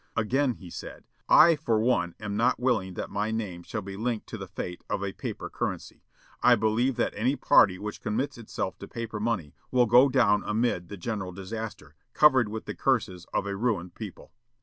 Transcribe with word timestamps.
Again 0.17 0.53
he 0.53 0.71
said: 0.71 1.03
"I 1.29 1.55
for 1.55 1.79
one 1.79 2.15
am 2.19 2.35
not 2.35 2.59
willing 2.59 2.95
that 2.95 3.11
my 3.11 3.29
name 3.29 3.61
shall 3.61 3.83
be 3.83 3.95
linked 3.95 4.25
to 4.29 4.37
the 4.39 4.47
fate 4.47 4.83
of 4.89 5.03
a 5.03 5.13
paper 5.13 5.47
currency. 5.47 6.01
I 6.41 6.55
believe 6.55 6.95
that 6.95 7.13
any 7.15 7.35
party 7.35 7.77
which 7.77 8.01
commits 8.01 8.35
itself 8.35 8.79
to 8.79 8.87
paper 8.87 9.19
money 9.19 9.53
will 9.69 9.85
go 9.85 10.09
down 10.09 10.41
amid 10.43 10.87
the 10.87 10.97
general 10.97 11.31
disaster, 11.33 11.93
covered 12.15 12.49
with 12.49 12.65
the 12.65 12.73
curses 12.73 13.27
of 13.31 13.45
a 13.45 13.55
ruined 13.55 13.93
people. 13.93 14.31